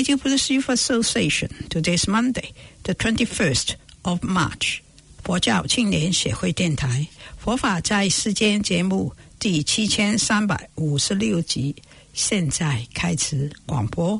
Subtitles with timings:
[0.00, 1.50] Radio Buddhist Youth Association.
[1.68, 2.54] Today is Monday,
[2.84, 4.80] the 21st of March.
[5.22, 11.76] 佛教青年协会电台佛法在世间节目第七千三百五十六集，
[12.14, 14.18] 现在开始广播。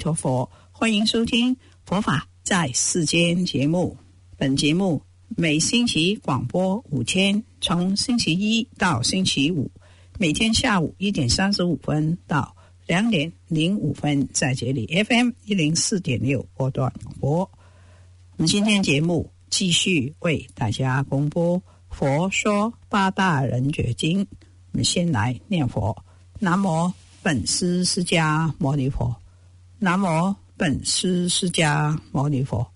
[0.00, 3.94] 陀佛，欢迎收听《佛法在世间》节目。
[4.38, 9.70] 本节目每星期广播五天，从星期一到星期五，
[10.18, 12.56] 每天下午一点三十五分到
[12.86, 17.40] 两点零五分，在这里 FM 一零四点六波段广播。
[17.40, 17.48] 我
[18.38, 21.58] 们今天节目继续为大家公布
[21.90, 24.24] 《佛说八大人觉经》。
[24.72, 26.02] 我们先来念佛：
[26.38, 26.90] 南无。
[27.22, 29.14] 本师释迦牟尼佛，
[29.82, 32.70] 南无本师释迦牟尼佛，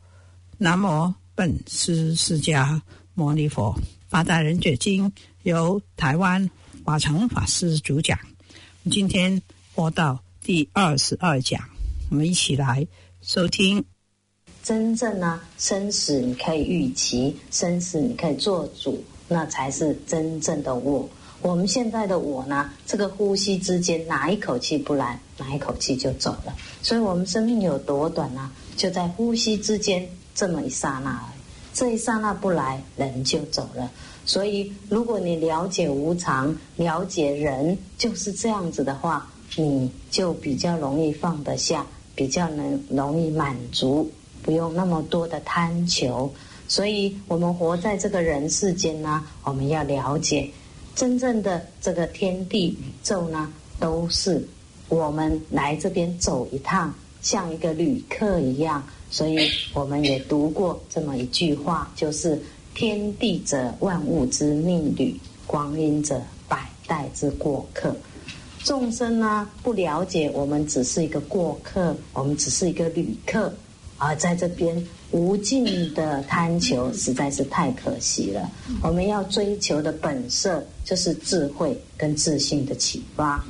[0.57, 2.81] 南无本师释迦
[3.13, 3.79] 牟尼佛。
[4.09, 6.49] 八大人觉经由台湾
[6.83, 8.19] 法成法师主讲。
[8.91, 9.43] 今天
[9.75, 11.61] 播到第二十二讲，
[12.09, 12.87] 我们一起来
[13.21, 13.85] 收听。
[14.63, 21.07] 真正呢，生死你可以预期，生死你可以做主，那才是真正的我。
[21.45, 22.71] 我们现在的我呢？
[22.87, 26.57] 这个呼吸之间，哪一口气不来，哪一口气就走了。
[26.81, 28.51] 所以，我们生命有多短呢？
[28.79, 31.41] 就在呼吸之间这么一刹那而已。
[31.75, 33.91] 这一刹那不来，人就走了。
[34.25, 41.85] 所以，如果你了解无常，了解人就是这样子的话，你就比较容易放得下，
[42.15, 44.11] 比较能容易满足，
[44.43, 46.33] 不用那么多的贪求。
[46.69, 50.51] 所以我们活在这个人世间呢，我们要了解。
[50.95, 54.47] 真正的这个天地宇宙呢，都是
[54.89, 58.83] 我们来这边走一趟，像一个旅客一样。
[59.11, 62.41] 所以我们也读过这么一句话，就是
[62.75, 65.15] “天地者，万物之命旅；
[65.47, 67.95] 光阴者，百代之过客。”
[68.65, 73.53] 众生呢，不了解我们只是一个过客，我们只是一个旅客，
[74.05, 74.87] 而在这边。
[75.11, 78.51] 无尽的贪求实在是太可惜了。
[78.83, 83.41] 我们要追求的本色就是智慧跟自信的启发。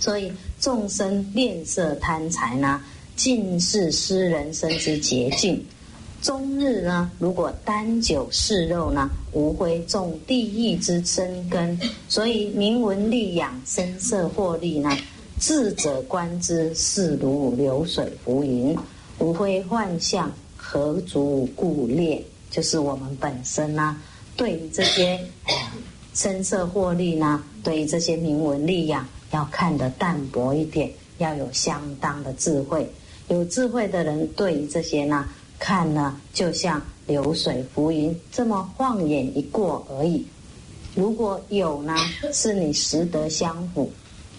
[0.00, 2.80] 所以众生恋色贪财呢，
[3.16, 5.62] 尽是失人生之捷径。
[6.22, 11.78] 终日呢，如果单酒嗜肉呢，无非种地狱之生根。
[12.08, 14.96] 所以名闻利养，声色获利呢，
[15.38, 18.74] 智者观之，是如流水浮云，
[19.18, 20.30] 无非幻象。
[20.60, 22.22] 何足故劣？
[22.50, 23.96] 就是我们本身呢，
[24.36, 25.18] 对于这些
[26.12, 32.90] 声色获利呢，对于这些名闻利养，要看得淡薄一点，要有相当的智慧。
[33.28, 35.26] 有智慧的人，对于这些呢，
[35.58, 40.26] 看呢，就像流水浮云，这么晃眼一过而已。
[40.94, 41.94] 如果有呢，
[42.32, 43.88] 是你识得相辅；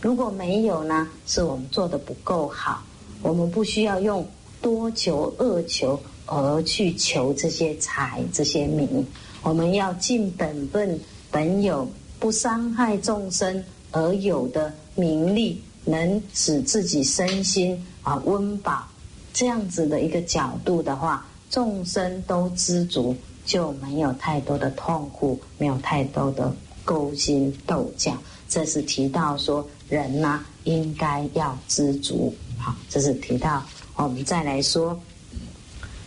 [0.02, 2.84] 如果没有呢，是我们做的不够好。
[3.22, 4.26] 我们不需要用
[4.62, 6.00] 多求、恶求。
[6.32, 9.04] 而去求这些财、这些名，
[9.42, 11.00] 我们要尽本分、
[11.32, 11.90] 本有，
[12.20, 18.88] 不伤害众生而有的名利，能使自己身心啊温饱，
[19.34, 26.56] 这样子的一个角度的话，众生都知足，就没有太多的痛苦，没有太多的
[26.86, 28.16] 勾心斗角。
[28.48, 32.32] 这是提到说人呢应该要知足。
[32.60, 33.64] 好，这是提到
[34.02, 34.98] 我们再来说。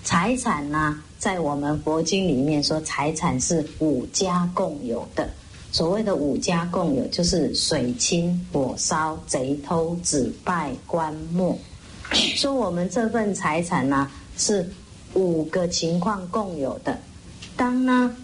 [0.02, 5.28] 财产呢，在我们佛经里面说，财产是五家共有的。
[5.70, 11.60] 所谓的五家共有，就是水侵、火烧、贼偷、子败、棺木。
[12.34, 14.66] 说我们这份财产呢，是
[15.12, 16.98] 五个情况共有的。
[17.56, 18.16] 当呢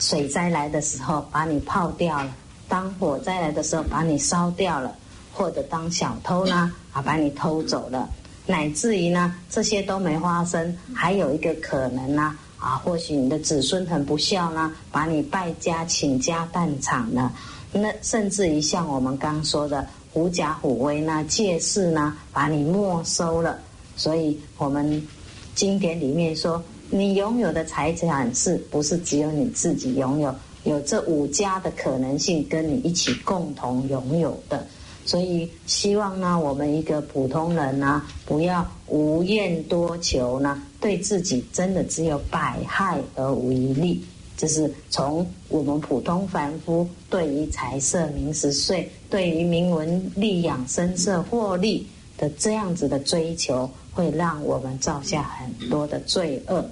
[0.00, 2.30] 水灾来的时候，把你泡掉了；
[2.68, 4.90] 当火灾来的时候，把你烧掉了；
[5.32, 8.08] 或者当小偷呢，啊，把你偷走了。
[8.46, 17.32] 乃至于呢，这些都没发生，还有一个可能呢，啊，或许你的子孙很不孝呢，把你败家倾家荡产了，
[17.72, 23.58] 那甚至于像我们刚说的狐假虎威呢，借势呢，把你没收了。
[23.96, 25.06] 所以，我们
[25.54, 30.34] 经典里面说，你拥有的财产是不是只有你自己拥有？
[30.64, 34.66] 有这五家的可能性跟你一起共同拥有的。
[35.06, 44.04] 所以希望呢，我们一个普通人呢，不要无厌多求呢，对自己真的只有百害而无一利。
[44.36, 51.86] 这是从我们普通凡夫对于财色名食睡，对于名闻利养声色获利
[52.18, 56.68] 的这样子的追求，会让我们造下很多的罪恶。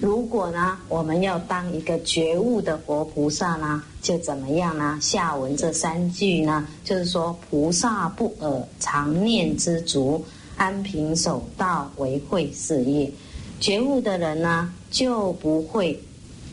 [0.00, 4.98] 如果呢，我们要当一个觉悟的活菩萨呢，就怎么样呢？
[5.00, 10.24] 下文这三句呢，就是说菩萨不尔常念知足，
[10.56, 13.10] 安贫守道为慧事业。
[13.60, 16.00] 觉悟的人呢，就不会。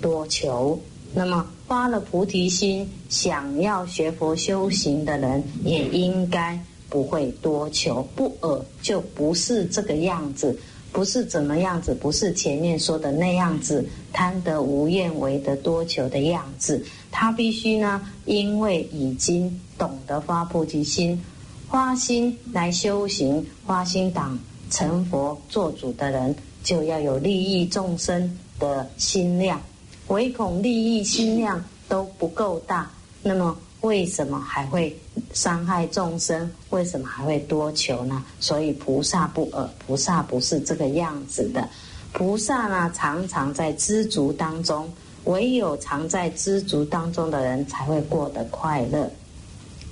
[0.02, 0.80] 多求，
[1.14, 6.60] 那么发了菩提心，想要学佛修行的人，也应该
[6.90, 8.02] 不会多求。
[8.16, 10.58] 不尔就不是这个样子，
[10.92, 16.84] 不是怎么样子，不是前面说的那样子，贪得无厌、为得多求的样子。
[17.10, 21.22] 他必须呢，因为已经懂得发菩提心，
[21.68, 24.38] 花心来修行，花心党
[24.70, 29.62] 成佛做主的人，就要有利益众生的心量。
[30.08, 32.92] 唯恐利益心量都不够大，
[33.24, 34.94] 那么为什么还会
[35.34, 36.50] 伤害众生？
[36.70, 38.24] 为什么还会多求呢？
[38.40, 41.68] 所以菩萨不尔，菩萨不是这个样子的。
[42.14, 44.92] 菩萨呢，常常在知足当中，
[45.24, 49.10] 唯有常在知足当中的人才会过得快乐。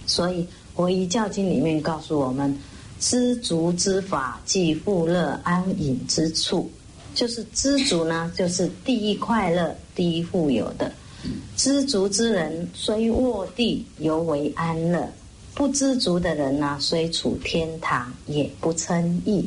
[0.05, 0.43] 所以
[0.75, 2.57] 《佛一教经》里面告诉我们：
[2.99, 6.69] 知足之法，即富乐安隐之处。
[7.15, 10.91] 就是知足呢，就是第一快乐、第一富有的。
[11.57, 15.09] 知足之人虽卧地犹为安乐，
[15.59, 19.45] 不知足的人呢，虽处天堂也不称意。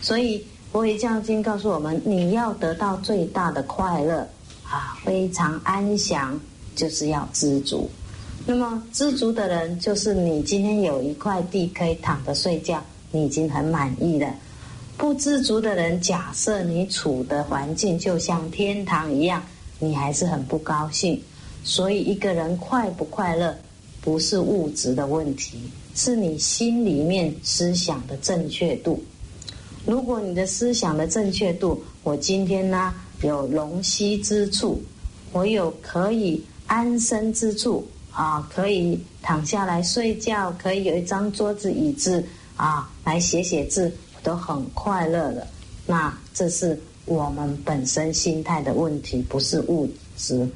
[0.00, 0.40] 所以
[0.72, 4.28] 《佛遗教经》告诉我们，你要得到最大的快乐
[4.64, 6.36] 啊，非常安详，
[6.74, 7.88] 就是要知足。
[8.44, 12.82] 那么知足的人，就是你今天有一块地可以躺着睡觉，
[13.12, 14.34] 你已经很满意了。
[14.96, 19.40] 不知足的人，假设你处的环境就像天堂一样，
[19.78, 21.22] 你还是很不高兴。
[21.62, 23.56] 所以，一个人快不快乐，
[24.02, 25.58] 不是物质的问题，
[25.94, 29.02] 是你心里面思想的正确度。
[29.86, 34.82] 如果你的思想的正确度，我今天呢有龙息之处，
[35.32, 42.24] 我有可以安身之处啊，可以躺下来睡觉，可以有一张桌子椅子
[42.56, 43.90] 啊，来写写字。
[44.16, 45.46] 我都很快乐的，
[45.86, 50.46] 那这是我们本身心态的问题，不是物质。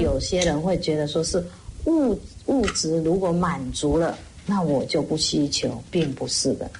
[0.00, 1.42] 有些人会觉得说是
[1.86, 6.70] 物物质如果满足了，那我就不需求，并不是的。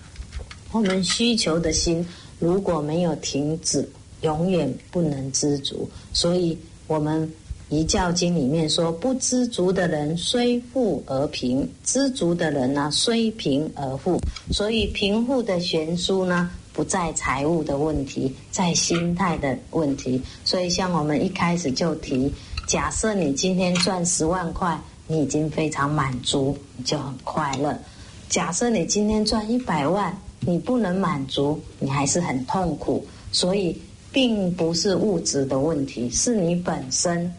[0.73, 2.07] 我们需求的心
[2.39, 3.89] 如果没有停止，
[4.23, 5.89] 永远不能知足。
[6.13, 7.33] 所以，我们
[7.71, 14.21] 一教经里面说，不知足的人虽富而贫，知足的人呢虽贫而富。
[14.51, 20.21] 所以贫富的悬殊呢，不在财务的问题，在心态的问题。
[20.45, 22.31] 所以像我们一开始就提，
[22.67, 27.73] 假设你今天赚十万块，你已经非常满足，你就很快乐；
[28.29, 33.05] 假设你今天赚一百万，你不能满足，你还是很痛苦。
[33.33, 33.81] 所以
[34.13, 37.33] 并不是物质的问题，是你本身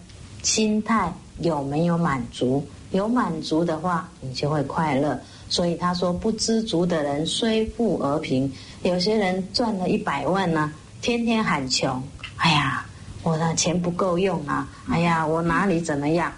[0.44, 2.66] 心态有没有满足。
[2.92, 5.20] 有满足的话，你就会快乐。
[5.50, 8.50] 所以他说，不知足的人虽富而贫。
[8.84, 12.02] 有些人赚了一百万呢，天天喊穷。
[12.38, 12.86] 哎呀，
[13.24, 14.70] 我的钱不够用啊！
[14.90, 16.32] 哎呀，我哪里怎么样？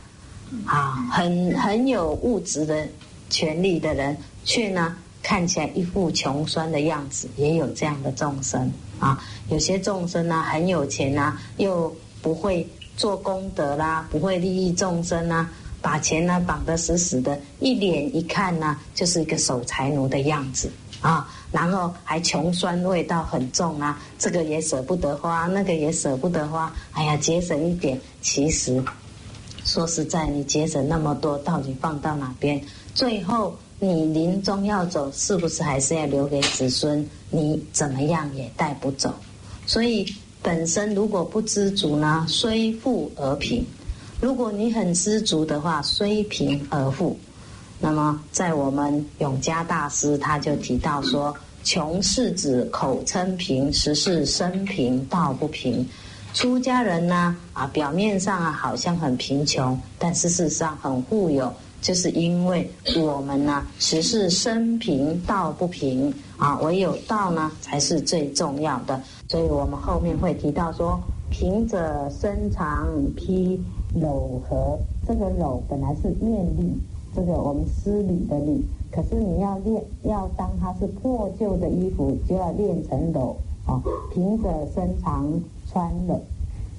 [0.66, 2.88] 啊，很很有物质的
[3.30, 7.28] 权利的人，却呢看起来一副穷酸的样子。
[7.38, 9.24] 也有这样的众生啊。
[9.50, 15.50] 有些众生呢很有钱呐，又不会做功德啦，不会利益众生啊。
[15.80, 20.70] 把钱呢绑得死死的，一脸一看呢就是一个守财奴的样子
[21.02, 27.98] 啊，然后还穷酸味道很重啊，这个也舍不得花，那个也舍不得花，哎呀，节省一点。
[28.22, 28.84] 其实
[29.68, 32.60] 说实在，你节省那么多，到底放到哪边？
[32.96, 37.06] 最后你临终要走，是不是还是要留给子孙？
[37.30, 39.14] 你怎么样也带不走。
[39.66, 40.06] 所以
[40.42, 43.66] 本身如果不知足呢，虽富而贫。
[44.22, 47.20] 如果你很知足的话，虽贫而富，
[47.78, 55.86] 那么在我们永嘉大师他就提到说：穷是指口称贫，实是身贫道不贫。
[56.38, 61.52] 出家人呢，啊，表面上啊好像很贫穷，但事实上很富有，
[61.82, 69.02] 就是因为我们呢，实是身贫道不贫啊，唯有道呢才是最重要的。
[69.28, 71.00] 所以我们后面会提到说：
[71.32, 73.60] 贫者身长披。
[73.96, 74.78] 篓和，
[75.08, 76.72] 这个篓本来是念力，
[77.16, 78.64] 这个我们失礼的礼。
[78.92, 83.82] 可是你要练，要当它是破旧的衣服，就要练成柔啊。
[84.14, 85.26] 平者身长
[85.78, 86.20] 穿了，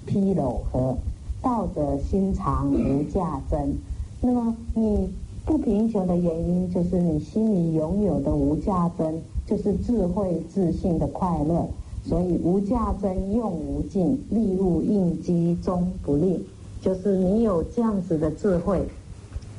[0.07, 0.97] 披柔和；
[1.41, 3.77] 道者心长无价珍。
[4.21, 5.09] 那么你
[5.47, 11.69] 不贫穷的原因，就是你心里拥有的无价珍，就是智慧自信的快乐。
[12.05, 16.45] 所以无价珍用无尽，利物应机终不利。
[16.83, 18.83] 就是你有这样子的智慧，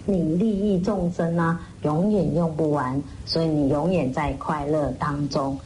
[0.05, 5.57] 你利益众生啊，永远用不完，所以你永远在快乐当中。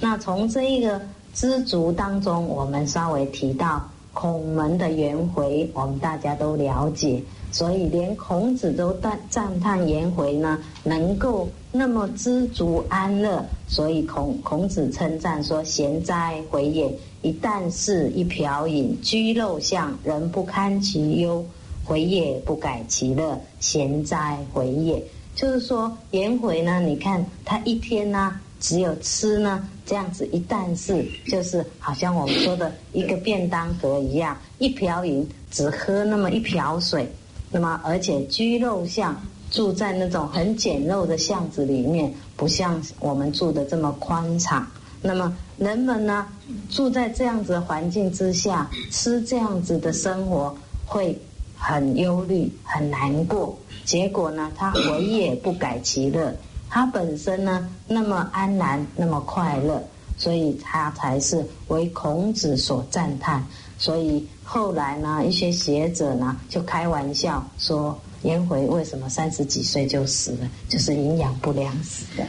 [0.00, 1.00] 那从这一个
[1.36, 7.22] 知足当中，我们稍微提到孔门的颜回，我们大家都了解。
[7.52, 13.44] 所以连孔子都赞赞叹颜回呢，能够那么知足安乐。
[13.68, 16.90] 所以孔孔子称赞说：“贤哉，回也！
[17.20, 21.44] 一旦是一瓢饮，居陋巷，人不堪其忧，
[21.84, 23.38] 回也不改其乐。
[23.60, 25.02] 贤哉，回也！”
[25.36, 37.08] 就是说，颜回呢，你看他一天呢，只有吃呢这样子一旦是，就是好像我们说的一个便当盒一样，一瓢饮只喝那么一瓢水。
[37.48, 39.16] 那么，而且居陋巷，
[39.52, 44.66] 住在那种很简陋的巷子里面，不像我们住的这么宽敞。
[45.00, 46.26] 那么，人们呢，
[46.68, 51.16] 住在这样子的环境之下，吃这样子的生活，会
[51.56, 53.56] 很忧虑、很难过。
[53.84, 56.34] 结果呢，他回也不改其乐，
[56.68, 59.82] 他本身呢那么安然、那么快乐，
[60.18, 63.44] 所以他才是为孔子所赞叹。
[63.78, 70.48] 所以后来呢，一些学者呢就开玩笑说，颜回为什么三十几岁就死了？
[70.68, 72.24] 就是营养不良死的。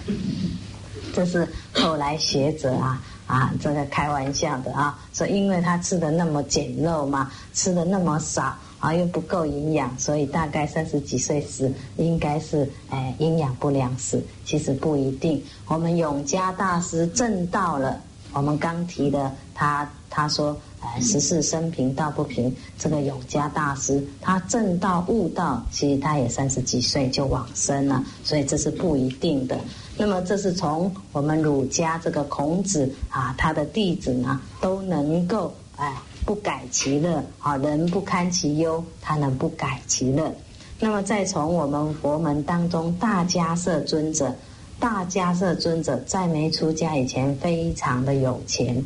[1.14, 14.24] 这是后来学者啊啊这个开玩笑的啊，说因为他吃的那么简陋嘛，吃的那么少啊，又不够营养，所以大概三十几岁时，应该是哎营养不良死。
[14.46, 18.02] 其实不一定，我们永嘉大师正道了，
[18.34, 20.58] 我们刚提的他他说。
[20.80, 29.60] 哎，十四生平道不平，这个永嘉大师他正道悟道，其实他也三十几岁就往生了，所以这是不一定的。
[29.98, 40.30] 那么这是从我们儒家这个孔子啊，他的弟子呢都能够哎不改其乐啊，人不堪其忧，他能不改其乐。
[40.78, 44.36] 那么再从我们佛门当中大迦摄尊者，
[44.78, 48.84] 大迦摄尊者在没出家以前非常的有钱。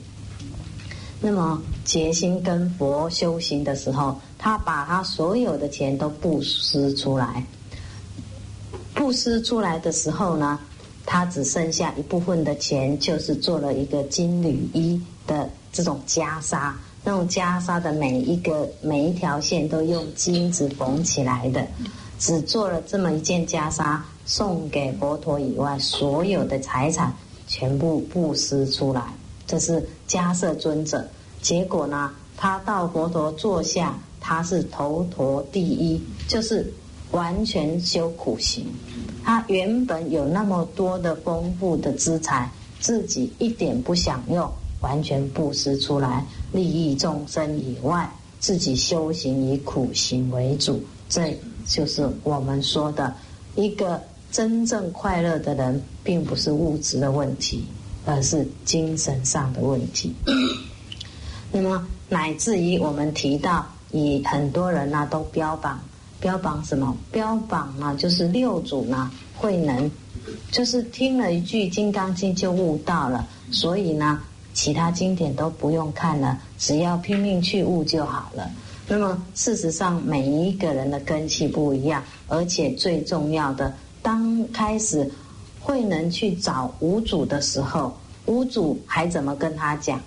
[1.20, 7.44] 那么决心跟佛修行的时候，他把他所有的钱都布施出来。
[8.94, 10.60] 布施出来的时候呢，
[11.08, 16.72] 他只剩下一部分的钱，就是做了一个金缕衣的这种袈裟。
[17.03, 21.65] 那种袈裟的每一个每一条线都用金子缝起来的，
[22.20, 27.12] 只做了这么一件袈裟，送给佛陀以外，所有的财产
[27.48, 29.01] 全部布施出来。
[29.48, 31.10] 这是迦叶尊者，
[31.41, 36.72] 结果呢，他到佛陀座下，他是头陀第一，就是
[37.10, 38.67] 完全修苦行。
[39.24, 44.50] 他原本有那么多的丰富的资财，自己一点不想用，
[44.81, 50.81] 完全布施出来，利益众生以外，自己修行以苦行为主。
[51.10, 53.13] 这就是我们说的
[53.55, 57.63] 一个真正快乐的人，并不是物质的问题。
[58.03, 60.12] 而是精神上的问题。
[61.53, 65.79] 那么，乃至于我们提到，以很多人呢都标榜，
[66.20, 66.98] 标榜什么？
[67.12, 69.91] 标榜呢，就是六祖呢慧能，
[70.50, 73.27] 就是听了一句《金刚经》就悟到了。
[73.51, 74.20] 所以呢，
[74.53, 78.50] 其他经典都不用看了，只要拼命去悟就好了。
[78.88, 85.10] 那么，事实上，每一个人的根气不一样，而且最重要的，当开始。
[85.63, 90.01] 慧能去找五祖的时候，五祖还怎么跟他讲？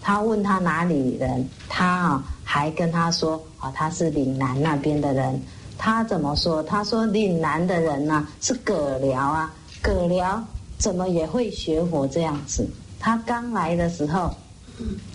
[0.00, 5.42] 他问他哪里人，他啊还跟他说啊他是岭南那边的人。
[5.76, 6.62] 他怎么说？
[6.62, 9.52] 他说岭南的人呢是葛辽啊，
[9.82, 10.40] 葛辽
[10.78, 12.64] 怎么也会学佛这样子？
[13.00, 14.32] 他刚来的时候，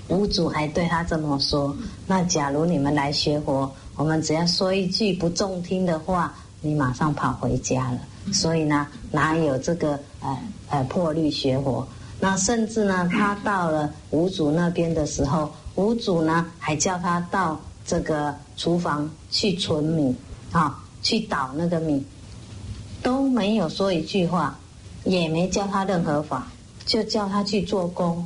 [0.09, 1.73] 五祖还对他这么说：
[2.07, 7.99] 那假如你们来学佛，我们只要说一句不中听的话，你马上跑回家了。
[8.33, 10.37] 所以呢，哪有这个呃
[10.69, 11.87] 呃破律学佛？
[12.19, 20.15] 那甚至呢，他到了五祖那边的时候，五祖呢还叫他到这个厨房去存米
[20.51, 22.03] 啊，去捣那个米，
[23.03, 24.57] 都没有说一句话，
[25.03, 26.47] 也没教他任何法，
[26.85, 28.25] 就叫他去做工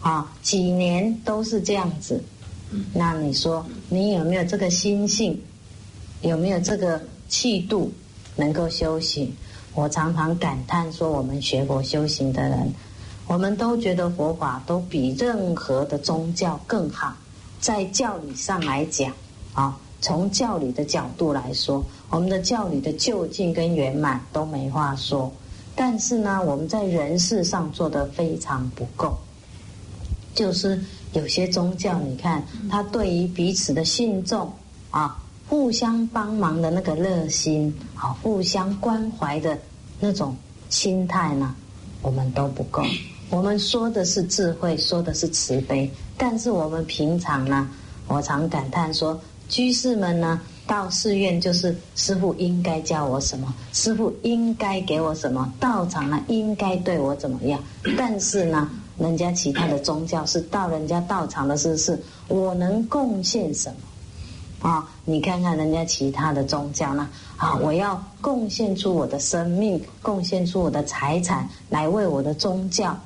[0.00, 2.22] 啊，几年都是这样子。
[2.92, 5.40] 那你说，你有没有这个心性？
[6.22, 7.92] 有没有这个气度？
[8.36, 9.34] 能够修行。
[9.74, 12.72] 我常常感叹说，我们学佛修行的人，
[13.26, 17.14] 我们都觉得佛法都比任何的宗教更好。
[17.60, 19.12] 在教理上来讲，
[19.54, 25.32] 啊，从教理的角度来说，我们的教理的就近跟圆满都没话说。
[25.78, 29.14] 但是呢，我们在人事上做的非常不够，
[30.34, 34.50] 就是有些宗教，你看，他对于彼此的信众
[34.90, 39.58] 啊，互相帮忙的那个热心，啊，互相关怀的
[40.00, 40.34] 那种
[40.70, 41.54] 心态呢，
[42.00, 42.82] 我们都不够。
[43.28, 47.68] 我们说的是智慧，说的是慈悲，但是我们平常呢，
[48.08, 50.40] 我常感叹说，居士们呢。
[50.66, 57.62] 到寺院就是师傅应该教我什么，师傅应该给我什么，道场呢应该对我怎么样？
[57.96, 58.68] 但是呢，
[58.98, 63.72] 人家其他的宗教是到人家道场的是是，我能贡献什
[64.60, 64.68] 么？
[64.68, 67.08] 啊，你看看人家其他的宗教呢？
[67.36, 72.98] 啊，我要贡献出我的生命，贡献出我的财产来为我的宗教。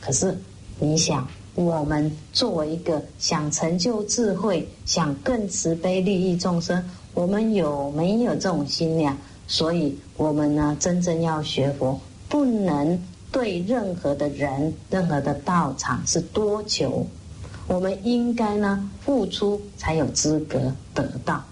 [0.00, 0.38] 可是
[0.78, 1.26] 你想？
[1.54, 6.82] 我们作为一个想成就智慧、想更慈悲利益众生，
[7.12, 9.16] 我们有没有这种心量？
[9.46, 12.98] 所以，我们呢，真正要学佛，不能
[13.30, 17.06] 对任何的人、任何的道场是多求。
[17.68, 21.42] 我们应该呢，付出才有资格得到。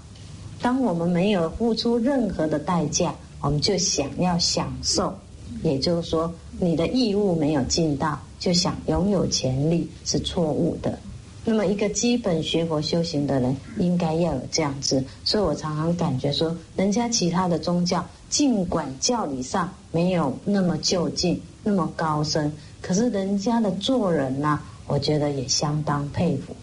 [0.63, 5.15] 当我们没有付出任何的代价，我们就想要享受，
[5.63, 8.19] 也就是说，你的义务没有尽到。
[8.41, 10.99] 就想拥有权利是错误的。
[11.43, 15.03] 那么，一个基本学佛修行的人，应该要有这样子。
[15.25, 26.55] 所以我常常感觉说，人家其他的宗教，尽管教理上没有那么就近、那么高深，可是人家的做人呢，我觉得也相当佩服。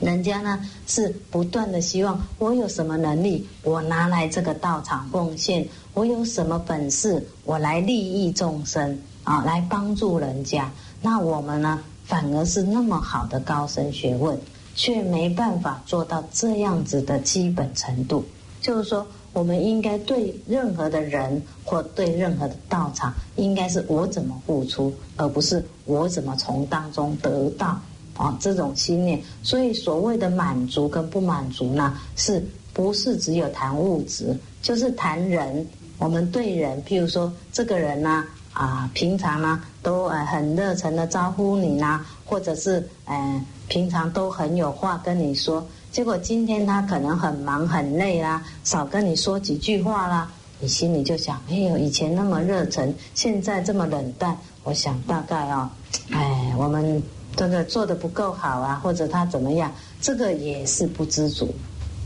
[0.00, 10.72] 人家呢是不断的希望，我有什么能力，我拿来这个道场奉献；我有什么本事，我来利益众生啊，来帮助人家。
[11.00, 14.38] 那我们呢，反而是那么好的高深学问，
[14.74, 18.24] 却没办法做到这样子的基本程度。
[18.60, 27.80] 就是说，我们应该对任何的人或对任何的道场，应该是我怎么付出，而不是我怎么从当中得到
[28.16, 29.22] 啊这种信念。
[29.44, 35.64] 所以，所谓的满足跟不满足呢，是不是只有谈物质，就是谈人？
[35.98, 38.24] 我们对人，譬如说这个人呢？
[38.58, 55.70] 啊平常呢都呃很热忱的招呼你呢，或者是呃平常都很有话跟你说，结果今天他可能很忙很累啦，少跟你说几句话啦，你心里就想，哎呦，以前那么热忱，现在这么冷淡，我想大概哦，
[56.10, 57.00] 哎，我们
[57.36, 61.54] 这个做的不够好啊，或者他怎么样，这个也是不知足。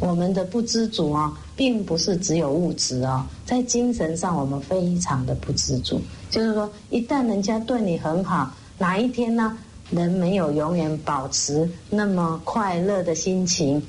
[0.01, 6.01] 我们的不知足啊，并不是只有物质哦，在精神上我们非常的不知足。
[6.33, 9.57] 就是说，一旦人家对你很好，哪一天呢，
[9.91, 13.81] 人没有永远保持那么快乐的心情，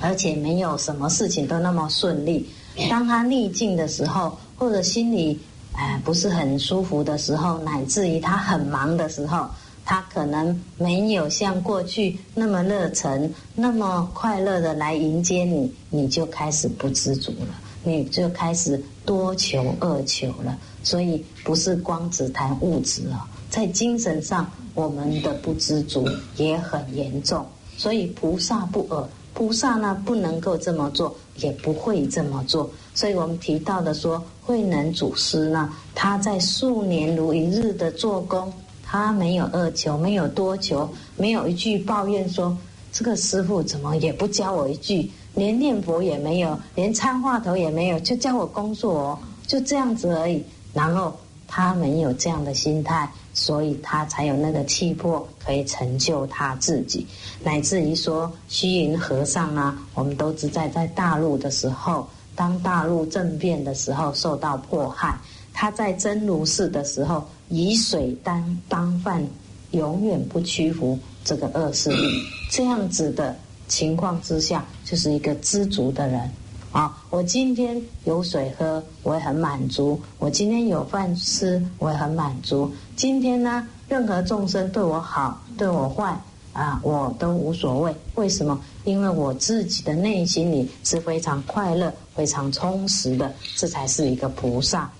[0.00, 2.50] 而且没有什么事情都那么顺利。
[2.90, 5.38] 当他逆境的时候，或者心里
[5.72, 9.48] 哎不是很舒服的时候，乃至于他很忙的时候。
[9.82, 17.48] 他可能没有像过去那么热忱、那么快乐的来迎接你，你就开始不知足了，
[17.82, 20.58] 你就开始多求恶求了。
[20.82, 27.46] 所以不是光只谈物质哦，在精神上我们的不知足也很严重。
[27.76, 32.70] 所以菩萨不恶，菩萨呢不能够这么做，也不会这么做。
[32.94, 38.52] 所以我们提到的说，慧能祖师呢，他在数年如一日的做工。
[38.92, 42.58] 他没有恶求，没有多求，没有一句抱怨说
[42.90, 50.44] 这个师傅怎么也不教我一句，连念佛也没有，连参话头也没有，就教我工作哦，就这样子而已。
[50.72, 51.16] 然后
[51.46, 57.06] 他没有这样的心态，所以他才有那个气魄可以成就他自己，
[57.42, 65.18] 乃至于说虚云和尚啊，我们都知在在大陆的时候，当大陆政变的时候受到迫害，
[65.52, 67.24] 他在真如寺的时候。
[67.52, 69.26] 以水当当饭，
[69.72, 72.22] 永远不屈服这个恶势力。
[72.48, 73.36] 这样子的
[73.70, 76.28] 情况之下，就是一个知足的人
[76.72, 76.94] 啊！
[77.08, 82.70] 我今天有水喝，我也很满足；我今天有饭吃，我也很满足。
[82.96, 86.20] 今天呢，任何众生对我好，对我坏
[86.52, 87.94] 啊，我都无所谓。
[88.16, 88.60] 为什么？
[88.84, 94.90] 因为我自己的内心里是非常快乐、非常充实的，这才是一个菩萨。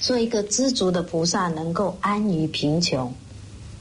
[0.00, 3.12] 做一个知足的菩萨，能够安于贫穷。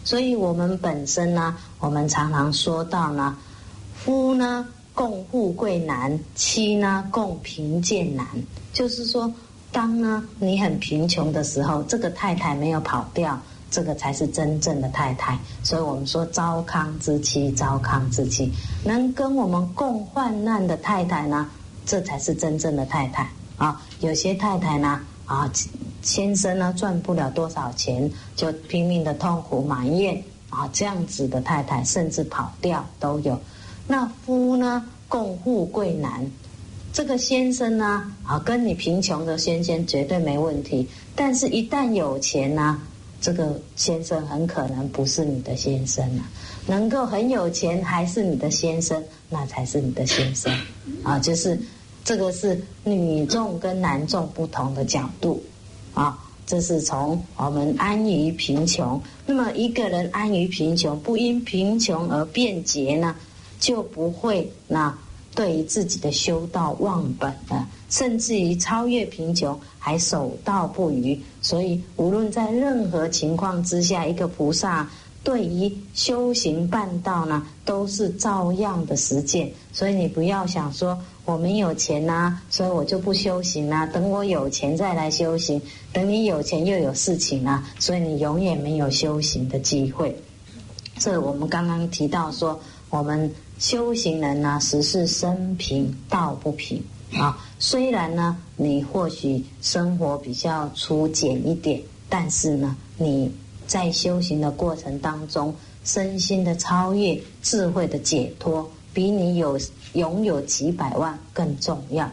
[0.04, 3.38] 所以，我们本身呢，我们常常说到呢，
[4.04, 8.26] 夫呢，共富贵难，妻呢共贫贱难。
[8.74, 9.32] 就是说，
[9.72, 15.38] 当呢你很贫穷的时候，这个太太没有跑掉，这个才是真正的太太。
[15.64, 18.52] 所以我们说，糟糠之妻，糟糠之妻，
[18.84, 21.48] 能跟我们共患难的太太呢，
[21.86, 23.82] 这才是真正的太太啊。
[24.00, 25.52] 有些太太呢，啊，
[26.02, 33.40] 先生呢赚不了多少钱，就拼命的痛苦埋怨啊，这样子的太太甚至跑掉都有。
[33.88, 36.26] 那夫呢，共富贵难。
[36.94, 40.88] 这个先生呢，啊，跟你贫穷的先生绝对没问题。
[41.16, 42.82] 但是，一旦有钱呢，
[43.22, 46.24] 这个先生很可能不是你的先生了。
[46.68, 50.54] 能够很有钱还是你的先生，那才是你的先生。
[51.04, 51.58] 啊，就是
[52.04, 55.42] 这个是女众跟男众不同的角度。
[55.94, 59.02] 啊，这是从我们安于贫穷。
[59.26, 63.16] 那么，一个人安于贫穷，不因贫穷而变节呢，
[63.62, 64.94] 就不会那。
[65.34, 74.92] 对于自己的修道忘本了，甚至于超越贫穷还守道不渝，所以无论在任何情况之下，一个菩萨
[75.24, 79.50] 对于修行办道呢，都是照样的实践。
[79.72, 83.86] 所以你不要想说我没有钱呐，所以我就不修行啦。
[83.86, 85.62] 等我有钱再来修行，
[85.94, 90.14] 等你有钱又有事情啊，所以你永远没有修行的机会。
[91.00, 93.34] 这我们刚刚提到说我们。
[93.62, 97.38] 修行人呢，实是生平道不平啊。
[97.60, 103.32] 虽然呢，你或许生活比较粗简一点，但是呢，你
[103.68, 109.60] 在修行的过程当中，身心的超越、智慧的解脱，比你有
[109.94, 112.10] 拥有几百万更重要。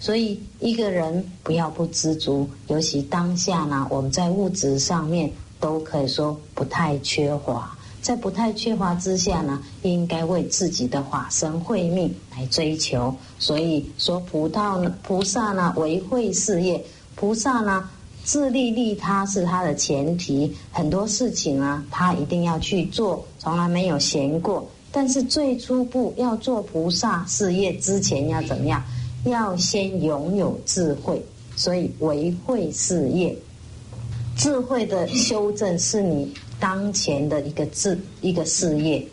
[0.00, 5.30] 所以，一个人不要不知足，尤其当下呢，我们在物质上面
[5.60, 7.77] 都可以说不太缺乏。
[8.08, 13.14] 在不太缺乏之下呢，应该为自己的法身慧命来追求。
[13.38, 16.82] 所以说，菩萨菩萨呢，为慧事业，
[17.14, 17.86] 菩萨呢，
[18.24, 20.50] 自利利他是他的前提。
[20.72, 24.66] 很多事情啊，他一定要去做，从来没有闲过。
[24.90, 28.82] 但是最初步要做菩萨事业之前，要怎么样？
[29.26, 31.22] 要先拥有智慧。
[31.56, 33.36] 所以为慧事业，
[34.34, 36.32] 智慧的修正是你。
[36.60, 39.06] 当前的一个自一个事业，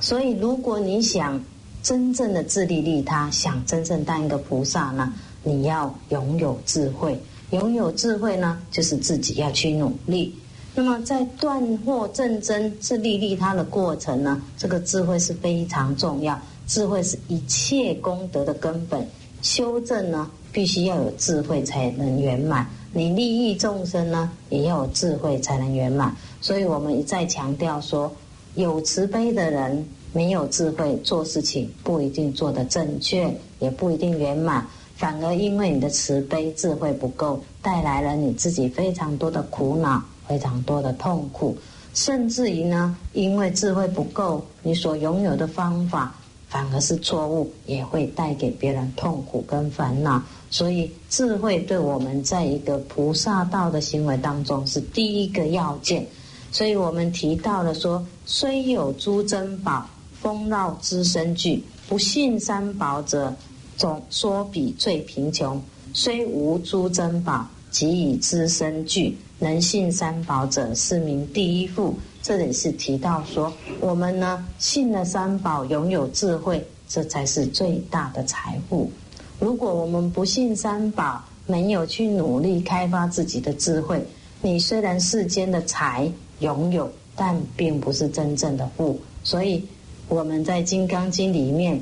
[0.00, 1.42] 所以如果你想
[1.82, 7.20] 真正的自利利他，想真正当一个菩萨呢，你要拥有智慧。
[7.50, 10.34] 拥有智慧呢，就是自己要去努力。
[10.74, 16.40] 那么在断惑正真自利利他的过程呢，这个智慧是非常重要。
[16.66, 19.06] 智慧是一切功德的根本。
[19.42, 22.66] 修正呢，必须要有智慧才能圆满。
[22.96, 26.14] 你利益众生呢，也要有智慧才能圆满。
[26.40, 28.10] 所以我们一再强调说，
[28.54, 34.64] 有慈悲的人没有智慧，做事情不一定做得正确，也不一定圆满。
[34.94, 41.56] 反而因为你的慈悲智慧不够，带来了你自己非常多的苦恼，非常多的痛苦。
[41.94, 46.14] 甚至于呢，因为智慧不够，你所拥有的方法
[46.54, 50.22] 反而是错误，也会带给别人痛苦跟烦恼。
[50.52, 56.06] 所以，智慧对我们在一个菩萨道的行为当中是第一个要件。
[56.52, 59.84] 所以我们提到了说，虽有诸珍宝，
[60.22, 63.34] 丰饶之身具，不信三宝者，
[63.76, 65.58] 总说比最贫穷；
[65.92, 71.94] 虽无诸珍宝，即以之身具，能信三宝者，是名第一富。
[72.22, 78.90] 这里是提到说，我们呢信了三宝，拥有智慧，这才是最大的财富。
[79.38, 84.02] 如果我们不信三宝，没有去努力开发自己的智慧，
[84.40, 88.98] 你虽然世间的财拥有，但并不是真正的富。
[89.22, 89.62] 所以
[90.08, 91.78] 我们在《金刚经》里面，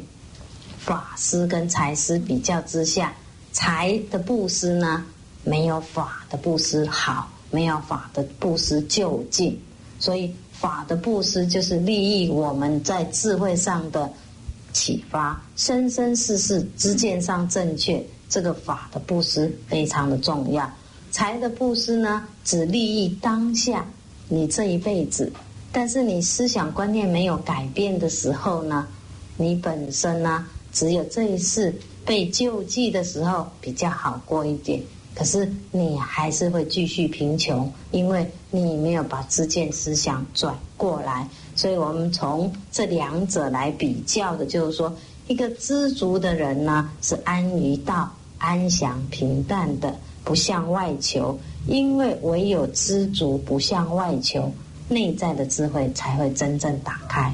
[0.79, 3.15] 法师跟财师比较之下，
[3.53, 5.05] 财的布施呢，
[5.45, 9.57] 没有法的布施好，没有法的布施就近。
[10.01, 14.13] 所以法的布施就是利益我们在智慧上的。
[14.75, 20.67] 启发生生世世之见上正确，这个法的布施非常的重要。
[21.11, 23.87] 财的布施呢，只利益当下
[24.31, 25.31] 你这一辈子，
[25.71, 28.89] 但是你思想观念没有改变的时候呢，
[29.37, 31.75] 你本身呢，只有这一世
[32.07, 34.81] 被救济的时候比较好过一点。
[35.15, 41.29] 可是你还是会继续贫穷，因为你没有把知见思想转过来。
[41.55, 44.95] 所以我们从这两者来比较的，就是说，
[45.29, 49.95] 一个知足的人呢，是安于道、安详平淡的，
[50.25, 51.39] 不向外求。
[51.67, 54.51] 因为唯有知足，不向外求，
[54.89, 57.33] 内在的智慧才会真正打开。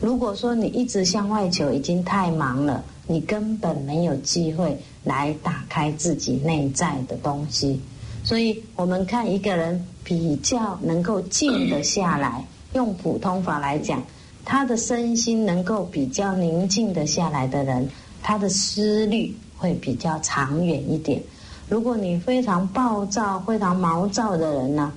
[0.00, 7.80] 如果说你一直向外求，已经太忙了，你根本没有机会来打开自己内在的东西。
[8.24, 14.02] 所以，我们看一个人比较能够静得下来，用普通法来讲，
[14.44, 17.88] 他的身心能够比较宁静的下来的人，
[18.22, 21.20] 他的思虑会比较长远一点。
[21.68, 24.92] 如果你非常暴躁、非常毛躁的人呢，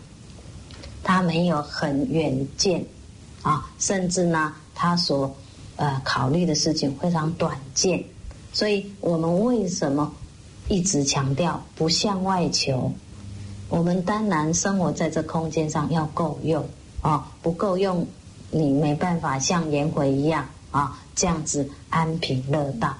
[1.04, 2.86] 他没有很远见
[3.41, 4.54] 啊，甚至呢。
[4.78, 5.34] 他所
[5.75, 8.03] 呃考虑的事情非常短见，
[8.53, 10.13] 所以我们为什么
[10.67, 12.91] 一直强调不向外求？
[13.67, 16.63] 我们当然生活在这空间上要够用
[17.01, 18.07] 啊，不够用
[18.51, 22.95] 你没办法像颜回一样啊这样子安贫乐道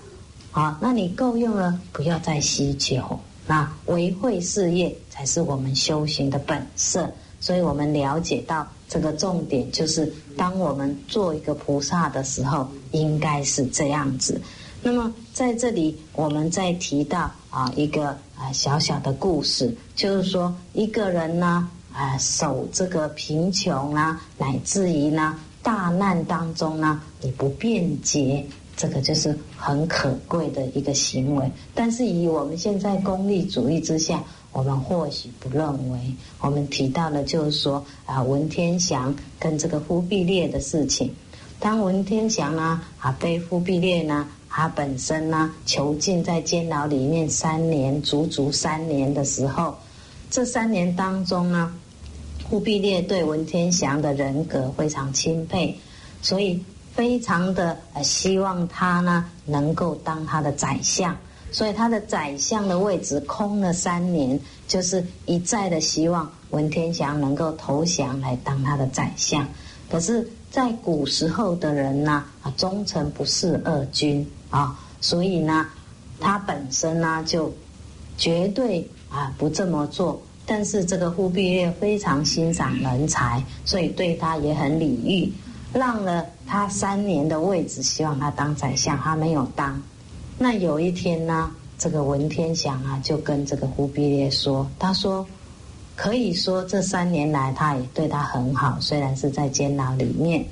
[0.51, 0.77] 啊。
[0.81, 3.19] 那你够用了，不要再希求。
[3.47, 7.13] 那维慧事业才是我们修行的本色，
[7.45, 8.67] 所以我们了解到。
[8.88, 14.39] 这个重点就是，当我们做一个菩萨的时候，应该是这样子。
[14.81, 28.45] 那么在这里，我们再提到啊一个啊小小的故事，就是说一个人呢啊守这个贫穷啊，乃至于呢大难当中呢，你不便捷，
[28.77, 31.51] 这个就是很可贵的一个行为。
[31.73, 34.23] 但是以我们现在功利主义之下。
[34.56, 36.00] 我们或许不认为，
[36.39, 41.13] 我们提到的就是说啊，文天祥跟这个忽必烈的事情。
[41.60, 49.76] 当文天祥呢啊被忽必烈呢，他本身呢囚禁在监牢里面三年，足足三年的时候，
[50.32, 51.76] 这三年当中呢，
[52.50, 55.78] 忽必烈对文天祥的人格非常钦佩，
[56.22, 56.63] 所以
[56.94, 61.13] 非常的呃希望他呢能够当他的宰相。
[61.56, 64.38] 所以他的宰相的位置空了三年，
[64.68, 69.48] 就是一再的希望文天祥能够投降来当他的宰相。
[69.89, 75.65] 可是，在古时候的人呢，啊，忠诚不事二君啊，所以呢，
[76.20, 77.50] 他本身呢就
[78.18, 80.22] 绝对啊不这么做。
[80.46, 85.32] 但是这个忽必烈非常欣赏人才，所以对他也很礼遇，
[85.72, 89.82] 让了他三年的位置，希望他当宰相，他没有当。
[90.38, 95.26] 那有一天呢，这个文天祥啊，就跟这个忽必烈说：“他说，
[95.95, 100.45] 可以说这三年来，他也对他很好，虽然是在监牢里面，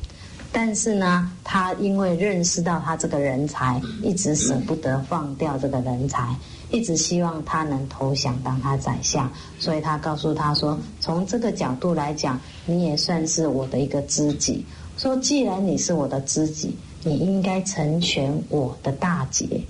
[0.54, 6.34] 但是呢，他因为认识到他这个人才，一直舍不得放掉这个人才，
[6.72, 14.65] 一直希望他能投降当他宰相，所以他告诉他说：从这个角度来讲，你也算是我的一个知己。
[14.96, 19.62] 说既然你是我的知己。”你应该成全我的大姐。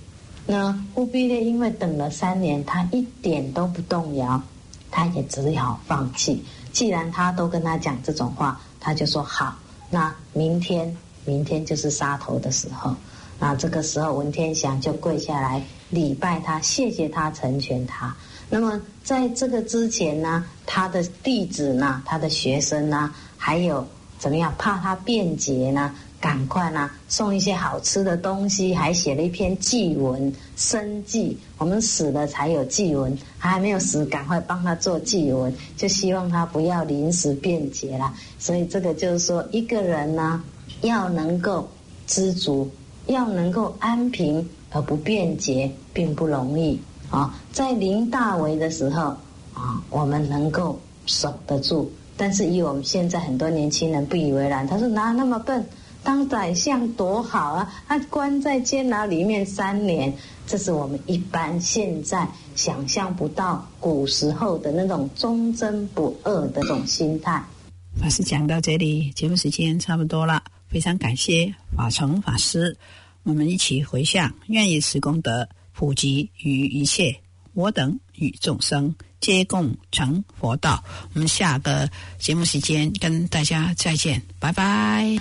[0.46, 4.42] 那忽必烈因为等了三年，他一点都不动摇，
[4.92, 6.44] 他也只好放弃。
[6.72, 9.56] 既然他都跟他讲这种话，他就说好。
[9.90, 12.96] 那明天，明天就是杀头的时候。
[13.40, 18.16] 那这个时候，文天祥就跪下来礼拜他，谢谢他成全他。
[18.50, 23.86] 那么在这个之前呢，他的弟子呢，他的学生呢，还有
[24.20, 24.54] 怎么样？
[24.58, 25.94] 怕他辩解呢？
[26.24, 31.38] 赶快呢，送一些好吃的东西，还写了一篇祭文生祭。
[31.58, 38.14] 我们死了才有祭文，还没有死，赶快帮他做祭文，就希望他不要临时变节了。
[38.40, 40.42] 所以这个就是说，一个人呢，
[40.80, 41.68] 要能够
[42.08, 42.72] 知足，
[43.08, 47.38] 要能够安平而不变节，并不容易啊。
[47.52, 49.14] 在临大为的时候
[49.54, 55.62] 啊，我们能够守得住，但是以我们现在很多年轻人不以为然，他说哪那么笨。
[56.04, 57.74] 当宰相多好啊！
[57.88, 60.14] 他关在监牢里面三年，
[60.46, 67.42] 这是我们一般现在想象不到古时候的那种忠贞不二的这种心态。
[68.02, 72.76] 法师讲到这里，节目时间差不多了，非常感谢法成法师，
[73.24, 77.16] 我们一起回向，愿以此功德普及于一切，
[77.54, 80.84] 我等与众生皆共成佛道。
[81.14, 81.90] 我们下个
[82.20, 85.18] 节目时间跟大家再见，拜拜。